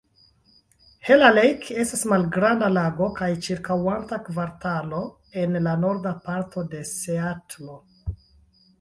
Haller 1.09 1.33
Lake 1.35 1.77
estas 1.83 2.03
malgranda 2.13 2.71
lago 2.79 3.11
kaj 3.21 3.29
ĉirkaŭanta 3.49 4.21
kvartalo 4.31 5.05
en 5.45 5.57
la 5.69 5.79
norda 5.87 6.19
parto 6.29 6.69
de 6.77 6.85
Seatlo. 6.97 7.83